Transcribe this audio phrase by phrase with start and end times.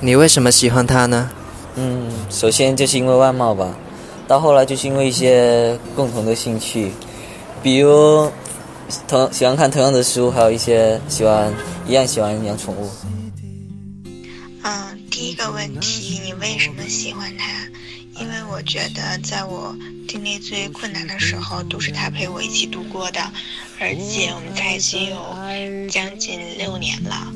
[0.00, 1.30] 你为什么喜欢他呢？
[1.74, 3.76] 嗯，首先就是因为外貌吧，
[4.26, 6.92] 到后来就是因为一些共同的兴趣，
[7.62, 8.30] 比如
[9.06, 11.52] 同喜欢看同样的书，还有一些喜欢
[11.86, 12.88] 一样喜欢养宠物。
[14.62, 17.46] 嗯，第一个问题，你为什么喜欢他？
[18.20, 19.76] 因为我觉得在我
[20.08, 23.20] 经历最困难的时候，都是他陪我一起度过的，
[23.78, 25.16] 而且我们在一起有
[25.88, 27.32] 将近六年了。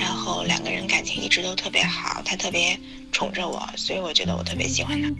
[0.00, 2.80] 然后两个人感情一直都特别好，他特别
[3.12, 5.10] 宠着我，所以我觉得我特别喜欢他。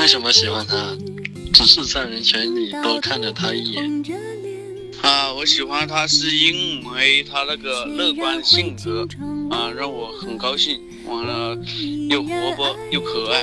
[0.00, 0.96] 为什么喜欢他？
[1.54, 4.04] 只是在人群里多看了他一眼。
[5.02, 9.06] 啊，我喜欢他是因为他那个乐观性格
[9.50, 10.80] 啊，让我很高兴。
[11.06, 11.56] 完了，
[12.10, 13.42] 又活泼又可爱。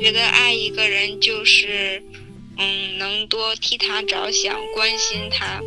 [0.00, 2.02] 觉得爱一个人就是，
[2.58, 5.62] 嗯，能多替他着想，关心他。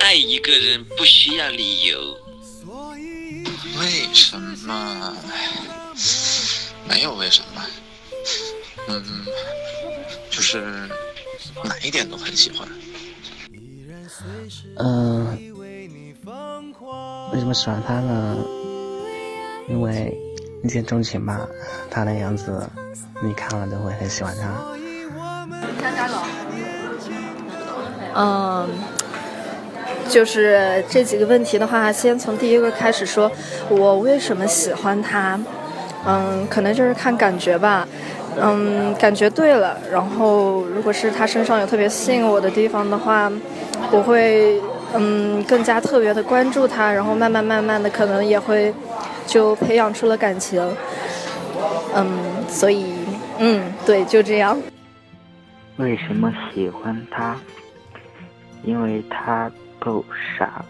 [0.00, 2.16] 爱一个人不需要理由。
[3.78, 5.16] 为什么？
[6.88, 7.62] 没有为什么。
[8.88, 9.04] 嗯，
[10.30, 10.88] 就是
[11.62, 12.66] 哪一点都很喜欢。
[14.78, 15.26] 嗯，
[17.32, 18.36] 为什么喜欢他呢？
[19.68, 20.16] 因为
[20.64, 21.46] 一见钟情吧，
[21.90, 22.68] 他的样子，
[23.22, 24.48] 你看了都会很喜欢他。
[28.16, 28.68] 嗯。
[30.10, 33.30] 就是这几个问题的话，先从第一个开始说，
[33.68, 35.38] 我为什么喜欢他？
[36.04, 37.86] 嗯，可能就是看感觉吧。
[38.40, 43.30] 嗯，感觉对了，然后如果是他身上有特别吸引我的地方的话，
[43.92, 44.60] 我会
[44.94, 48.74] 嗯更加特别的关注他，然后慢慢慢慢的可能也会
[49.26, 50.60] 就培养出了感情。
[51.94, 52.08] 嗯，
[52.48, 52.94] 所以
[53.38, 54.60] 嗯对，就这样。
[55.76, 57.36] 为什么喜欢他？
[58.64, 59.50] 因为他。
[59.80, 60.04] 够
[60.38, 60.64] 傻。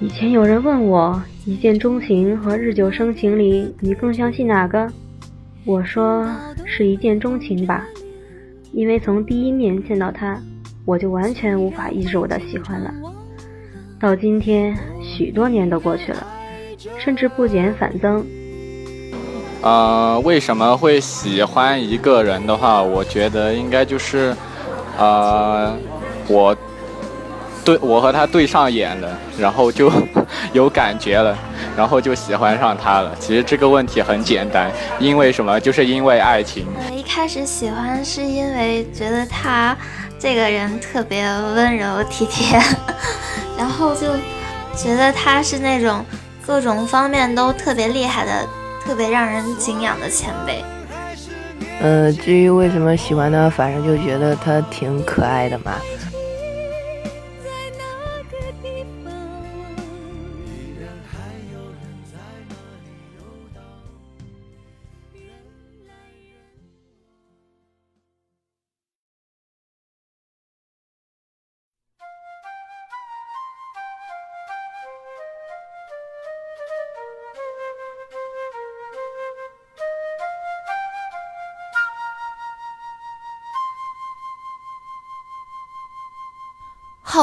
[0.00, 4.86] 以前有人问我，一见钟情和日久生情里，你更相信哪个？
[5.64, 6.28] 我说
[6.64, 7.86] 是一见钟情吧，
[8.72, 10.38] 因为从第一面见到他，
[10.84, 12.92] 我就完全无法抑制我的喜欢了。
[13.98, 16.26] 到今天，许多年都过去了，
[16.98, 18.26] 甚至不减反增。
[19.62, 24.36] 呃，为什么会喜欢一个人的话，我觉得应该就是，
[24.98, 25.74] 呃，
[26.28, 26.54] 我。
[27.64, 29.90] 对我和他对上眼了，然后就
[30.52, 31.36] 有感觉了，
[31.76, 33.16] 然后就喜欢上他了。
[33.18, 35.58] 其实这个问题很简单，因为什么？
[35.58, 36.66] 就是因为爱情。
[36.92, 39.76] 一开始喜欢是因为觉得他
[40.18, 42.58] 这个人特别温柔体贴，
[43.56, 44.08] 然后就
[44.76, 46.04] 觉得他是那种
[46.46, 48.46] 各种方面都特别厉害的、
[48.84, 50.62] 特别让人敬仰的前辈。
[51.80, 55.72] 呃，至于为什么喜欢他，反正就觉得他挺可爱的嘛。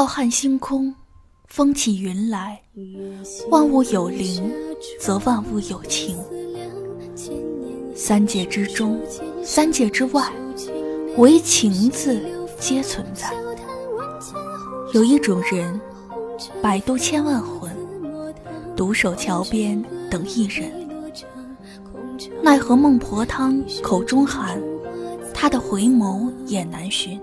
[0.04, 0.92] 浩瀚星空，
[1.46, 2.60] 风起云来，
[3.50, 4.52] 万物有灵，
[4.98, 6.18] 则万物有情。
[7.94, 9.00] 三界之中，
[9.44, 10.28] 三界之外，
[11.18, 12.20] 唯情字
[12.58, 13.32] 皆存在。
[14.92, 15.80] 有一种人，
[16.60, 17.70] 百度千万魂，
[18.74, 19.80] 独守桥边
[20.10, 20.68] 等一人。
[22.42, 24.60] 奈何孟婆汤口中寒，
[25.32, 27.20] 他的回眸也难寻。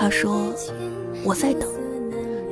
[0.00, 0.54] 他说
[1.26, 1.68] ：“我在等，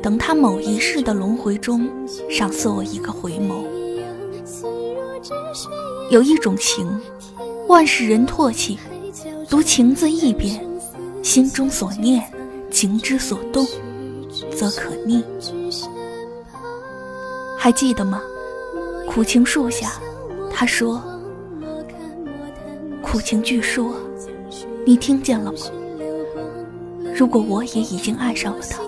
[0.03, 1.89] 等他某一世的轮回中
[2.29, 3.63] 赏赐我一个回眸。
[6.11, 7.01] 有一种情，
[7.69, 8.77] 万世人唾弃，
[9.49, 10.61] 读情字一遍，
[11.23, 12.21] 心中所念，
[12.69, 13.65] 情之所动，
[14.51, 15.23] 则可逆。
[17.57, 18.21] 还记得吗？
[19.09, 19.93] 苦情树下，
[20.53, 21.01] 他说：
[23.01, 23.95] 苦情巨说，
[24.85, 25.59] 你听见了吗？”
[27.17, 28.79] 如果我也已经爱上了他，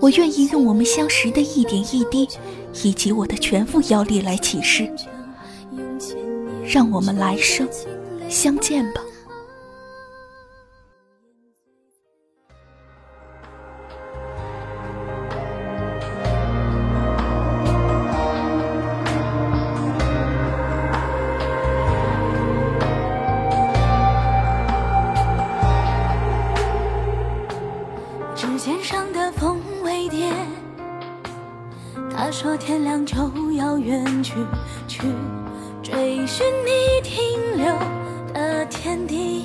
[0.00, 2.26] 我愿意用我们相识的一点一滴，
[2.82, 4.90] 以及我的全部妖力来起誓，
[6.66, 7.68] 让我们来生
[8.30, 9.03] 相见吧。
[32.16, 34.34] 他说天亮就要远去，
[34.86, 35.02] 去
[35.82, 37.18] 追寻你停
[37.56, 37.76] 留
[38.32, 39.44] 的天地。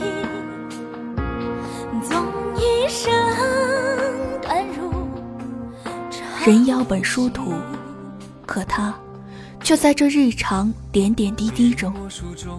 [2.07, 2.25] 纵
[2.56, 3.12] 一生
[4.42, 4.92] 短如。
[6.45, 7.54] 人妖本殊途，
[8.45, 8.94] 可他
[9.62, 11.94] 却在这日常点点滴滴中，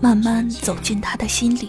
[0.02, 1.68] 慢慢走进他的心里。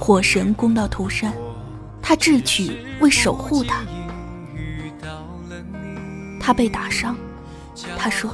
[0.00, 1.32] 火神攻到涂山，
[2.00, 3.82] 他智取为守护他。
[6.44, 7.16] 他被打伤，
[7.96, 8.28] 他说：“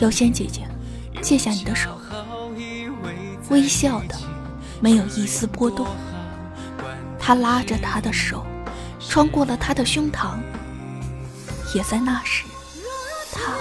[0.00, 0.66] 妖仙姐姐，
[1.20, 1.90] 借下你的手。”
[3.50, 4.16] 微笑的，
[4.80, 5.86] 没有一丝波动。
[7.18, 8.46] 他拉着他的手，
[8.98, 10.38] 穿过了他的胸膛。
[11.74, 12.44] 也在那时，
[13.30, 13.52] 他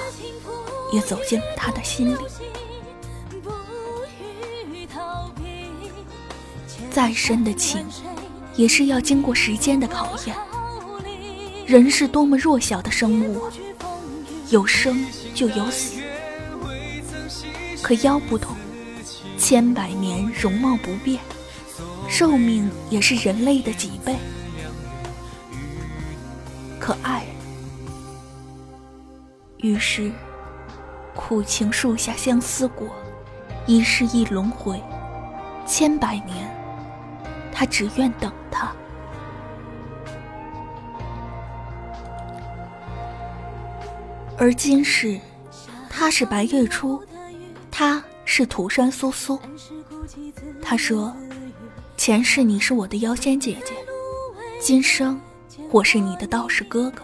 [0.93, 2.19] 也走进了他的心里。
[6.89, 7.85] 再深的情，
[8.55, 10.35] 也是要经过时间的考验。
[11.69, 13.53] 人是多么弱小的生物啊！
[14.49, 15.05] 有生
[15.35, 16.01] 就有死，
[17.83, 18.57] 可妖不同，
[19.37, 21.19] 千百年容貌不变，
[22.09, 24.15] 寿命也是人类的几倍。
[26.79, 27.23] 可爱，
[29.57, 30.11] 于是
[31.15, 32.87] 苦情树下相思果，
[33.67, 34.81] 一世一轮回，
[35.67, 36.51] 千百年，
[37.53, 38.71] 他只愿等他。
[44.41, 45.19] 而今世，
[45.89, 47.03] 他是白月初，
[47.69, 49.37] 他是涂山苏苏。
[50.61, 51.13] 他说
[51.97, 53.73] ：“前世你是我的妖仙姐姐，
[54.61, 55.19] 今生
[55.71, 57.03] 我是你的道士哥哥。”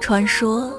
[0.00, 0.72] 传说，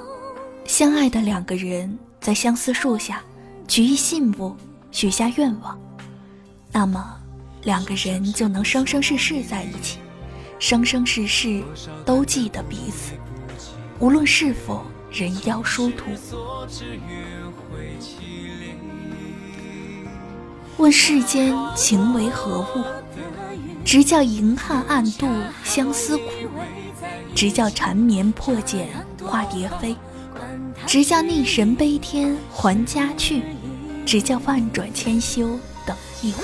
[0.64, 3.22] 相爱的两个人在相思树下
[3.68, 4.56] 举一信物，
[4.90, 5.78] 许下愿望，
[6.72, 7.20] 那么
[7.64, 10.00] 两个人就能生生世世在一起，
[10.60, 11.62] 生生世世
[12.06, 13.12] 都记得彼此。
[14.00, 16.06] 无论是否人妖殊途，
[20.78, 22.84] 问世间情为何物？
[23.84, 25.26] 直叫银汉暗度
[25.64, 26.24] 相思苦，
[27.34, 28.88] 直叫缠绵破茧
[29.24, 29.96] 化蝶飞，
[30.86, 33.42] 直叫逆神悲天还家去，
[34.06, 36.44] 直叫万转千修等一回。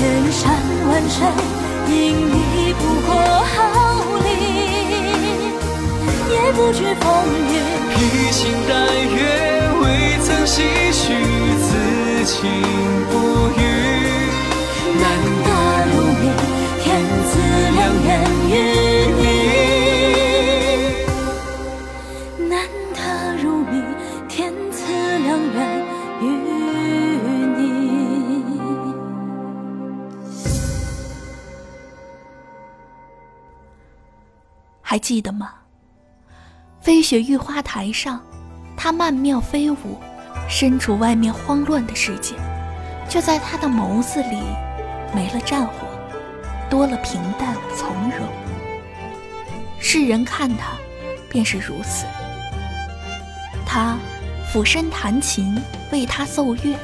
[0.00, 0.42] 千山
[0.88, 1.20] 万水，
[1.90, 3.12] 因你不过
[3.52, 3.52] 毫
[4.24, 4.28] 厘，
[6.32, 7.04] 也不惧风
[7.50, 7.52] 雨。
[7.94, 7.98] 披
[8.32, 9.18] 星戴月，
[9.82, 9.84] 未
[10.22, 10.56] 曾唏
[10.90, 11.12] 嘘，
[11.60, 11.68] 此
[12.24, 12.38] 情
[13.10, 13.12] 不
[13.58, 13.62] 渝。
[15.02, 15.04] 难
[15.44, 15.48] 得
[15.92, 16.24] 如你，
[16.82, 16.82] 天
[17.28, 17.30] 赐
[17.76, 18.08] 良缘
[18.48, 18.52] 与
[35.10, 35.50] 记得吗？
[36.80, 38.20] 飞雪玉花台上，
[38.76, 40.00] 他曼妙飞舞，
[40.48, 42.36] 身处外面慌乱的世界，
[43.08, 44.40] 却在他的眸子里
[45.12, 45.72] 没了战火，
[46.70, 48.28] 多了平淡从容。
[49.80, 50.74] 世人看他，
[51.28, 52.06] 便是如此。
[53.66, 53.96] 他
[54.52, 55.60] 俯身弹琴，
[55.90, 56.78] 为他奏乐。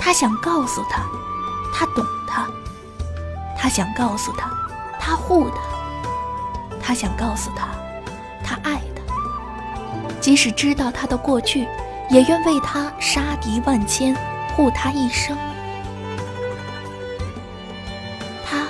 [0.00, 1.00] 他想告诉他，
[1.72, 2.48] 他懂他。
[3.56, 4.50] 他想告诉他，
[4.98, 5.75] 他护他。
[6.86, 7.70] 他想告诉他，
[8.44, 9.02] 他爱他，
[10.20, 11.66] 即使知道他的过去，
[12.08, 14.16] 也愿为他杀敌万千，
[14.54, 15.36] 护他一生。
[18.48, 18.68] 他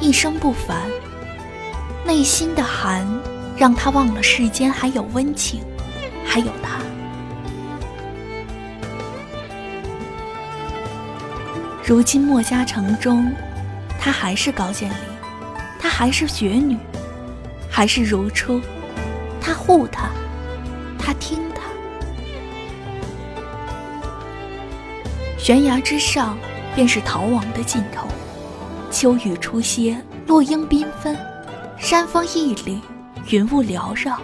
[0.00, 0.76] 一生不凡，
[2.04, 3.04] 内心的寒
[3.56, 5.60] 让他忘了世间还有温情，
[6.24, 6.78] 还有他。
[11.84, 13.28] 如今墨家城中，
[14.00, 14.94] 他还是高渐离，
[15.80, 16.78] 他还是雪女。
[17.76, 18.60] 还是如初，
[19.40, 20.08] 他护他，
[20.96, 21.62] 他听他。
[25.36, 26.38] 悬崖之上，
[26.76, 28.06] 便是逃亡的尽头。
[28.92, 31.18] 秋雨初歇，落英缤纷，
[31.76, 32.80] 山峰屹立，
[33.30, 34.20] 云雾缭绕。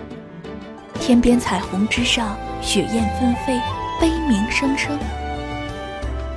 [1.01, 3.61] 天边彩虹之上，雪雁纷飞，
[4.01, 4.97] 悲鸣声声。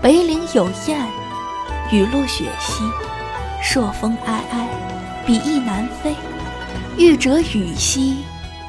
[0.01, 0.97] 北岭有雁，
[1.91, 2.83] 雨落雪稀，
[3.61, 4.65] 朔风皑皑，
[5.27, 6.15] 比翼难飞。
[6.97, 8.23] 欲折羽兮，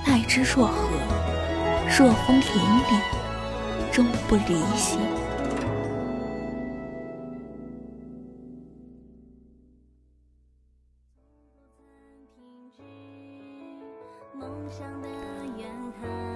[0.06, 0.88] 奈之若何？
[1.86, 4.98] 若风凛凛，终不离兮。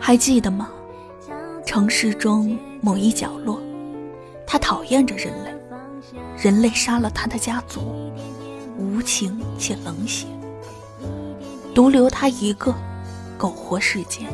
[0.01, 0.71] 还记得吗？
[1.67, 3.61] 城市中某一角落，
[4.47, 5.53] 他讨厌着人类，
[6.43, 8.13] 人类杀了他的家族，
[8.79, 10.27] 无情且冷血，
[11.79, 12.75] 独留他一个
[13.37, 14.27] 苟活世间。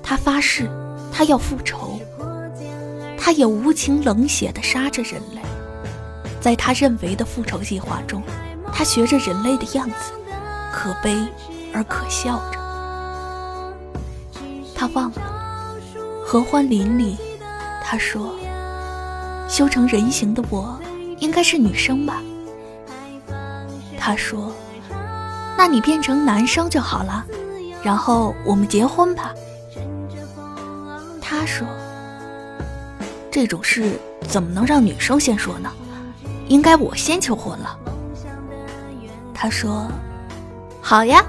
[0.00, 0.70] 他发誓，
[1.12, 1.98] 他要复仇，
[3.18, 5.40] 他也无情冷血地杀着人类。
[6.40, 8.22] 在他认为的复仇计划中，
[8.72, 10.12] 他学着人类的样子，
[10.72, 11.18] 可悲
[11.74, 12.60] 而可笑着。
[14.72, 15.74] 他忘了
[16.24, 17.16] 合欢林里，
[17.82, 18.32] 他说
[19.50, 20.80] ：“修成人形的我，
[21.18, 22.22] 应该是女生吧？”
[23.98, 24.52] 他说
[25.56, 27.24] ：“那你变成男生就好了，
[27.82, 29.32] 然后我们结婚吧。”
[31.20, 31.66] 他说
[33.30, 33.98] ：“这种事
[34.28, 35.70] 怎么能让女生先说呢？
[36.48, 37.78] 应该我先求婚了。”
[39.34, 39.86] 他说
[40.80, 41.24] ：“好呀。”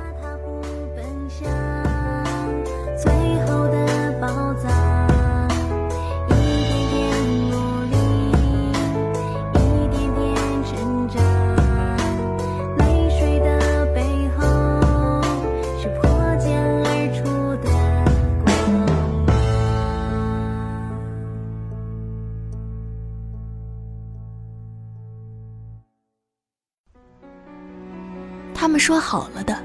[29.07, 29.57] 好了的，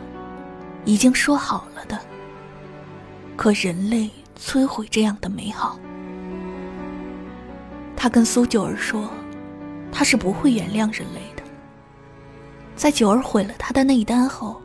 [0.84, 1.98] 已经说好了的。
[3.36, 4.08] 可人类
[4.38, 5.80] 摧毁这样的美好。
[7.96, 9.10] 他跟苏九儿说，
[9.90, 11.42] 他是不会原谅人类的。
[12.76, 14.62] 在九儿毁了他的内丹后，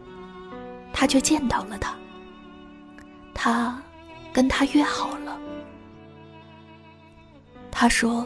[0.93, 1.95] 他却见到了他。
[3.33, 3.81] 他
[4.31, 5.39] 跟他约好了。
[7.71, 8.23] 他说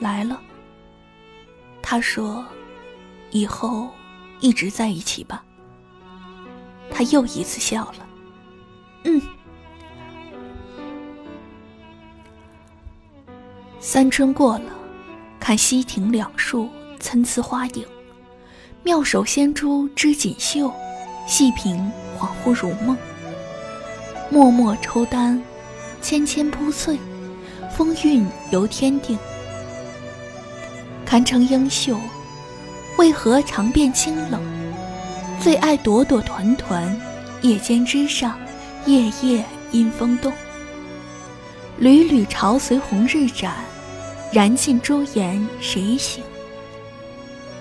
[0.00, 0.40] 来了。
[1.80, 2.44] 他说
[3.30, 3.88] 以后。
[4.40, 5.44] 一直在一起吧。
[6.90, 8.06] 他又一次笑了。
[9.04, 9.22] 嗯。
[13.78, 14.72] 三春过了，
[15.38, 16.68] 看西亭两树
[16.98, 17.86] 参差花影，
[18.82, 20.72] 妙手仙珠织锦绣，
[21.26, 21.76] 细品
[22.18, 22.96] 恍惚如梦。
[24.30, 25.42] 脉脉抽丹，
[26.02, 26.98] 纤纤铺翠，
[27.72, 29.18] 风韵由天定。
[31.06, 31.98] 堪称英秀。
[33.00, 34.38] 为何常变清冷？
[35.40, 36.94] 最爱朵朵团团，
[37.40, 38.38] 夜间枝上，
[38.84, 39.42] 夜夜
[39.72, 40.30] 阴风动。
[41.78, 43.54] 缕缕潮随红日展，
[44.30, 46.22] 燃尽朱颜谁醒？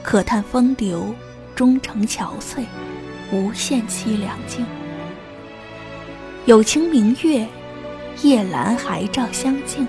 [0.03, 1.15] 可叹风流
[1.55, 2.65] 终成憔悴，
[3.31, 4.65] 无限凄凉境。
[6.43, 7.47] 有情明月，
[8.23, 9.87] 夜阑还照相镜。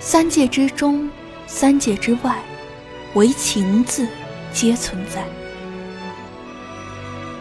[0.00, 1.10] 三界之中，
[1.46, 2.38] 三界之外。
[3.14, 4.08] 唯情字，
[4.54, 5.22] 皆存在。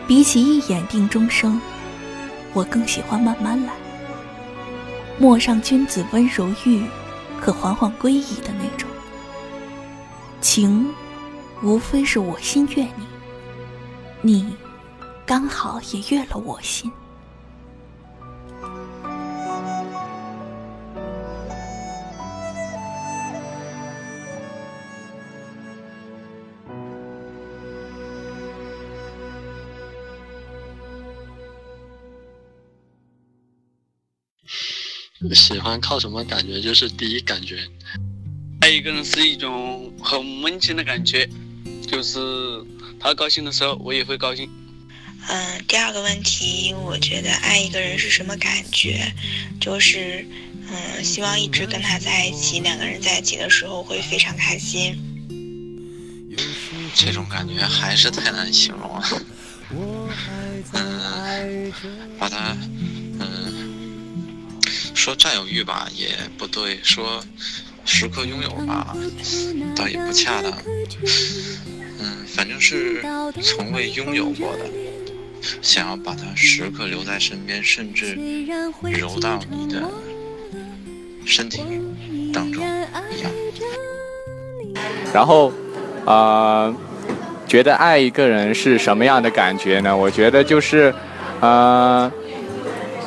[0.06, 1.62] 比起一眼定终生，
[2.54, 3.72] 我更喜欢慢慢来。
[5.18, 6.84] 陌上君子温柔玉，
[7.40, 8.90] 可缓缓归矣的那种。
[10.42, 10.94] 情，
[11.64, 13.06] 无非是我心悦你，
[14.22, 14.56] 你，
[15.26, 16.92] 刚好也悦了我心。
[35.34, 36.62] 喜欢靠什么感觉？
[36.62, 37.68] 就是第一感觉，
[38.62, 41.28] 爱一个人是一种很温情的感觉，
[41.88, 42.20] 就是
[43.00, 44.50] 他高兴的时候，我也会高兴。
[45.30, 49.14] 嗯，第二个问题，我觉得爱一个人是什么感觉？
[49.60, 50.26] 就是，
[50.70, 54.98] 嗯，希望一直跟他在一起，两个人在一起的时候会非常开心。
[56.96, 59.04] 这种感觉还是太难形容了。
[60.74, 61.72] 嗯，
[62.20, 62.58] 把他。
[65.02, 67.24] 说占有欲吧也不对，说
[67.86, 68.96] 时刻拥有吧，
[69.76, 70.54] 倒也不恰当。
[72.00, 73.04] 嗯，反正是
[73.42, 74.66] 从未拥有过的，
[75.60, 78.16] 想要把它时刻留在身边，甚至
[78.92, 79.82] 揉到你的
[81.26, 81.64] 身体
[82.32, 82.64] 当中
[83.10, 83.32] 一样。
[85.12, 85.52] 然后，
[86.06, 86.72] 呃，
[87.48, 89.98] 觉得爱一个人是什么样的感觉呢？
[89.98, 90.94] 我觉得就是，
[91.40, 92.12] 呃，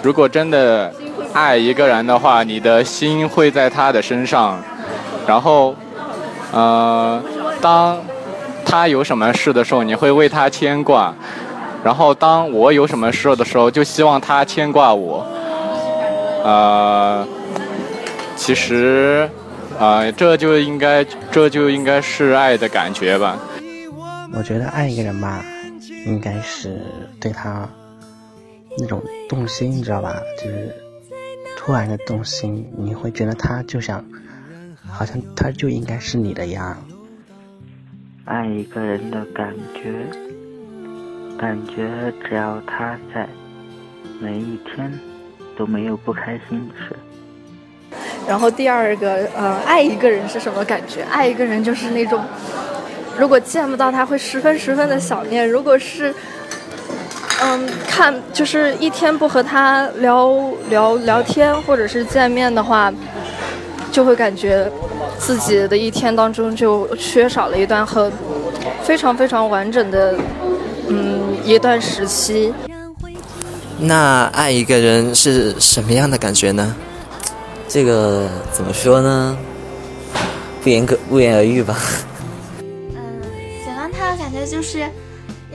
[0.03, 0.93] 如果真的。
[1.35, 4.63] 爱一个人的话，你的心会在他的身上，
[5.27, 5.75] 然后，
[6.53, 7.21] 呃，
[7.61, 7.99] 当
[8.65, 11.13] 他有什么事的时候，你会为他牵挂，
[11.83, 15.27] 然后当我有什么事的时候，就希望他牵挂我。
[16.45, 17.27] 呃，
[18.37, 19.29] 其实，
[19.77, 23.37] 啊，这就应该，这就应该是爱的感觉吧。
[24.33, 25.45] 我觉得爱一个人吧，
[26.07, 26.81] 应该是
[27.21, 27.69] 对他
[28.79, 30.15] 那种动心，你知道吧？
[30.39, 30.84] 就是。
[31.65, 34.05] 突然的动心，你会觉得他就想，
[34.87, 36.77] 好像他就应该是你的样。
[38.27, 39.91] 爱一个人的感觉，
[41.39, 43.27] 感觉只要他在，
[44.21, 44.93] 每一天
[45.57, 46.95] 都没有不开心的事。
[48.29, 51.01] 然后第二个，呃，爱一个人是什么感觉？
[51.05, 52.23] 爱一个人就是那种，
[53.19, 55.49] 如果见不到他会十分十分的想念。
[55.49, 56.15] 如果是，
[57.47, 60.35] 嗯，看就是一天不和他聊
[60.71, 62.91] 聊聊天，或者是见面的话，
[63.93, 64.71] 就会感觉
[65.19, 68.11] 自己的一天当中就缺少了一段很
[68.83, 70.17] 非常非常完整的，
[70.89, 72.53] 嗯，一段时期。
[73.79, 76.75] 那爱一个人是什么样的感觉呢？
[77.69, 79.37] 这个怎么说呢？
[80.63, 81.77] 不言可不言而喻吧。
[82.61, 82.97] 嗯，
[83.63, 84.89] 喜欢他的感觉就是，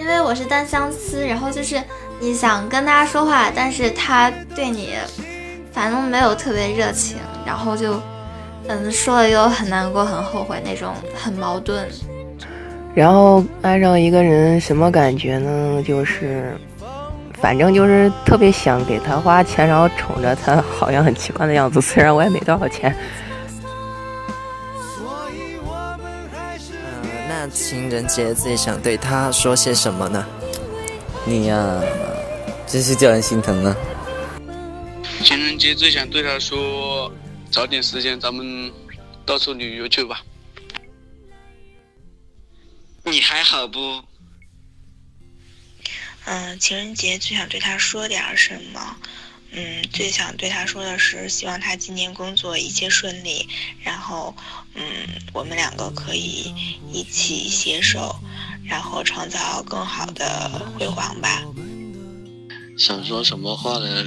[0.10, 1.80] 因为我是单相思，然后就是
[2.20, 4.96] 你想跟他说话，但是他对你
[5.72, 8.02] 反正没有特别热情，然后就
[8.68, 11.88] 嗯说了又很难过、很后悔那种，很矛盾。
[12.96, 15.84] 然后爱上一个人什么感觉呢？
[15.84, 16.58] 就是。
[17.42, 21.80] 反正就是特别想给他花钱，然后宠着他，好像很奇怪的样子。
[21.80, 22.94] 虽然我也没多少钱。
[27.50, 30.26] 情人节最想对他说些什么呢？
[31.26, 31.82] 你呀，
[32.66, 33.76] 真是叫人心疼啊！
[35.24, 37.12] 情人节最想对他说，
[37.52, 38.72] 找点时间咱们
[39.26, 40.24] 到处旅游去吧。
[43.04, 44.02] 你还好不？
[46.26, 48.96] 嗯，情人节最想对他说点什么？
[49.52, 53.48] 嗯，最想对他说的是，希望他今年工作一切顺利，
[53.84, 54.36] 然后，
[54.76, 54.84] 嗯，
[55.34, 56.54] 我们两个可以
[56.92, 58.16] 一起携手，
[58.64, 61.44] 然后创造更好的辉煌吧。
[62.78, 64.06] 想说什么话呢？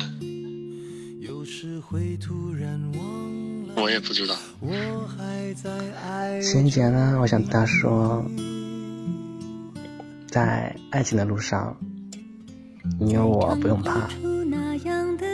[3.74, 4.36] 我也不知道。
[6.40, 8.24] 情人节呢，我想对他说，
[10.28, 11.76] 在爱情的路上。
[12.98, 14.08] 你有我不用怕，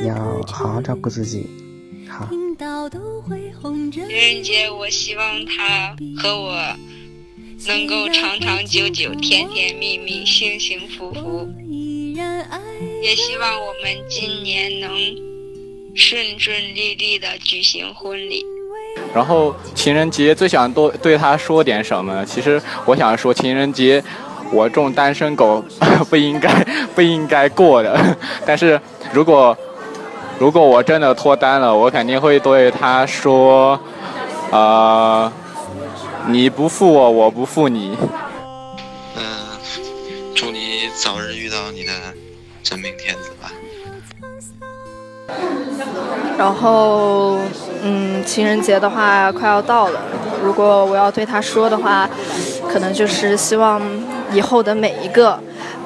[0.07, 0.15] 要
[0.47, 1.47] 好好照顾自己。
[2.09, 2.29] 好。
[3.93, 6.57] 情人节，我希望他和我
[7.67, 11.49] 能够长长久久、甜甜蜜蜜、幸幸福福。
[13.03, 14.91] 也希望我们今年能
[15.95, 18.45] 顺顺利利的举行婚礼。
[19.15, 22.25] 然后情人节最想多对他说点什么？
[22.25, 24.03] 其实我想说情人节。
[24.51, 25.63] 我这种单身狗
[26.09, 28.81] 不应该不应该过的， 但是
[29.13, 29.57] 如果
[30.39, 33.79] 如果我真的脱单了，我肯定会对他说，
[34.51, 35.31] 呃，
[36.27, 37.97] 你不负我，我不负你。
[39.17, 39.23] 嗯，
[40.35, 41.93] 祝你早日遇到你的
[42.63, 43.51] 真命天子吧。
[46.39, 47.39] 然后，
[47.83, 50.01] 嗯，情人节的话快要到了，
[50.43, 52.09] 如果我要对他说的话，
[52.73, 53.81] 可能就是希望。
[54.31, 55.41] 以后的每一个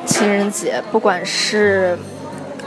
[0.04, 1.96] 情人节，不管是，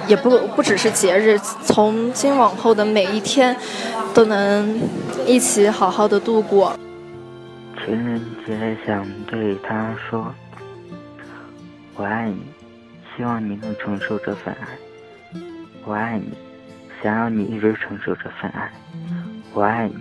[0.08, 3.56] 也不不只是节日，从今往后的每一天，
[4.14, 4.80] 都能
[5.26, 6.78] 一起好好的度过。
[7.84, 10.34] 情人节想对他说
[11.96, 12.38] ：“我爱你，
[13.16, 15.40] 希望你能承受这份爱。
[15.86, 16.32] 我爱你，
[17.04, 18.72] 想要你一直承受这份爱。
[19.54, 19.96] 我爱你，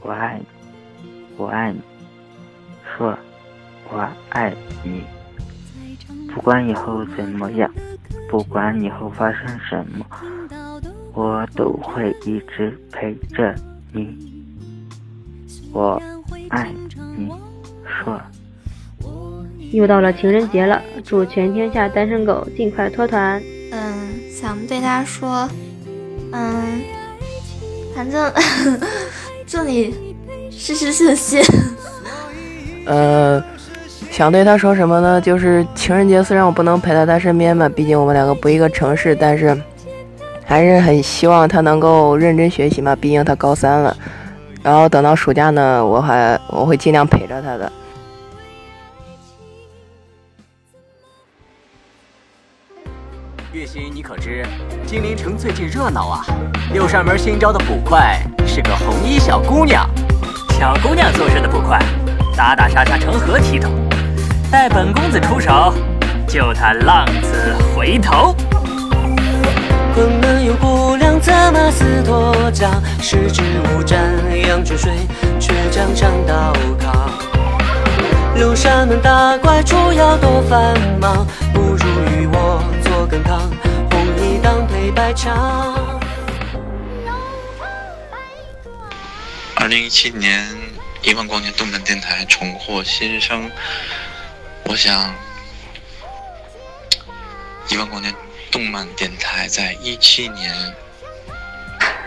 [0.00, 0.46] 我爱你，
[1.36, 1.80] 我爱你。”
[2.96, 3.16] 说。
[3.94, 5.02] 我爱你，
[6.32, 7.70] 不管以后怎么样，
[8.32, 10.06] 不管以后发生什么，
[11.12, 13.54] 我都会一直陪着
[13.92, 14.16] 你。
[15.70, 16.00] 我
[16.48, 16.72] 爱
[17.14, 17.28] 你，
[17.84, 18.18] 说。
[19.70, 23.38] 又到了情人节了，祝全天下单身狗尽快脱团。
[23.70, 25.46] 嗯，想对他说，
[26.32, 26.80] 嗯，
[27.94, 28.32] 反正
[29.46, 29.94] 祝你
[30.50, 31.42] 事事顺心。
[32.86, 33.51] 呃。
[34.22, 35.20] 想对他说什么呢？
[35.20, 39.60] 就是情人节，虽然我不能陪在他身边吧，毕竟我们两个不一个城市，但是
[40.44, 43.96] 还是很希望他能够认真学习嘛，毕竟他高三了。
[44.62, 47.72] 然后等到暑假呢，我还我会尽量陪着他的。
[53.52, 54.46] 月心，你可知
[54.86, 56.24] 金陵城最近热闹啊？
[56.72, 59.84] 六扇门新招的捕快是个红衣小姑娘，
[60.50, 61.76] 小姑娘做事的捕快，
[62.36, 63.72] 打打杀杀成何体统？
[64.52, 65.72] 待本公子出手，
[66.28, 68.36] 救他浪子回头。
[69.94, 72.68] 昆仑有姑娘，策马似脱缰，
[73.00, 73.98] 十指无沾
[74.46, 74.92] 阳春水，
[75.40, 77.10] 却将长刀扛。
[78.34, 83.50] 六扇门打怪除妖多繁忙，不如与我做羹汤，
[83.90, 85.30] 红衣当配白裳。
[89.56, 90.46] 二零一七年
[91.02, 93.50] 一万光年动漫电台重获新生，
[94.64, 95.14] 我想
[97.68, 98.14] 一万光年
[98.50, 100.74] 动漫电台在一七年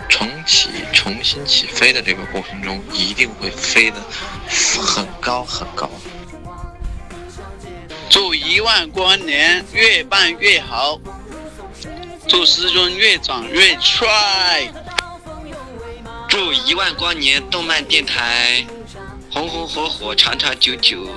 [0.10, 3.98] 重启、重新起飞的这个过程中，一定会飞得
[4.82, 5.90] 很高很高。
[8.10, 11.00] 祝一万光年越办越好，
[12.28, 14.72] 祝师尊越长越帅。
[16.30, 18.66] 祝一万光年动漫电台
[19.32, 21.08] 红红火火、长长久久。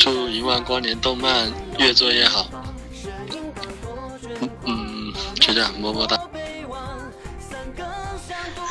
[0.00, 2.48] 祝一万光年动漫越做越好。
[4.64, 6.18] 嗯，就这样，么么哒。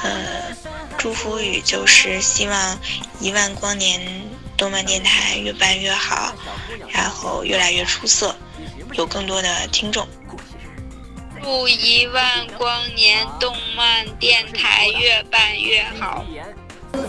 [0.03, 0.57] 呃，
[0.97, 2.79] 祝福语就是希望
[3.19, 6.33] 一万光年动漫电台越办越好，
[6.89, 8.35] 然后越来越出色，
[8.93, 10.07] 有更多的听众。
[11.43, 16.25] 祝一万光年动漫电台越办越好。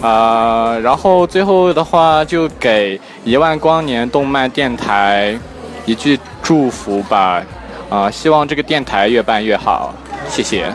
[0.03, 5.39] 啊、然后最后的话就给一万光年动漫电台
[5.85, 7.43] 一句祝福吧，
[7.91, 9.95] 啊、希望这个电台越办越好，
[10.29, 10.73] 谢谢。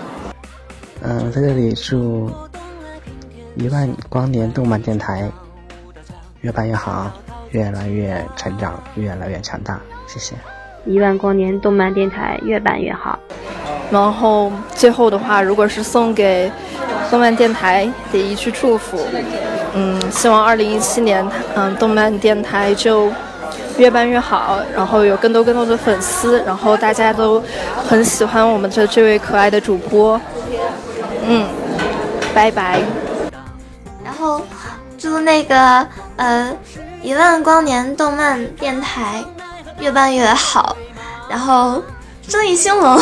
[1.02, 2.30] 嗯，在这里祝
[3.56, 5.30] 一万光年动漫电台
[6.42, 7.12] 越办越好，
[7.52, 9.80] 越来越成长，越来越强大。
[10.08, 10.36] 谢谢。
[10.86, 13.18] 一万光年动漫电台越办越好。
[13.92, 16.52] 然后最后的话，如果是送给
[17.10, 19.00] 动漫电台的一句祝福，
[19.74, 23.12] 嗯，希望二零一七年，嗯，动漫电台就
[23.78, 27.42] 越办越好，然后有更多更多的粉丝，然后大家都
[27.88, 30.20] 很喜欢我们的这位可爱的主播，
[31.28, 31.48] 嗯，
[32.34, 32.80] 拜拜。
[34.04, 34.42] 然后
[34.98, 36.52] 祝那个呃
[37.02, 39.24] 一万光年动漫电台
[39.80, 40.76] 越办越好，
[41.30, 41.82] 然后
[42.28, 43.00] 生意兴隆。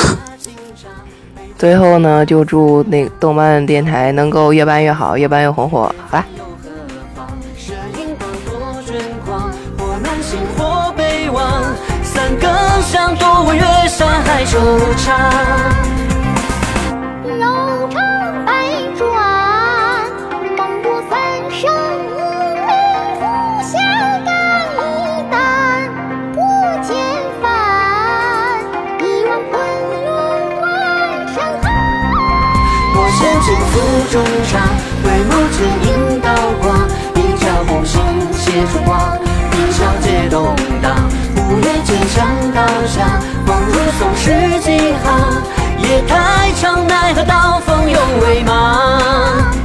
[1.64, 5.90] 最后呢，就祝那动漫电台能够越办越好，越办越红火。
[6.10, 6.26] 好啦。
[13.88, 14.58] 山海惆
[14.98, 16.03] 怅。
[34.14, 34.60] 中茶，
[35.04, 36.30] 回眸剑影刀
[36.62, 38.00] 光，一朝红杏
[38.32, 39.18] 写烛光，
[39.54, 41.10] 云霄皆动荡。
[41.36, 45.42] 五月剑枪刀下，梦如松石几行，
[45.80, 49.63] 夜太长，奈何刀锋永未茫。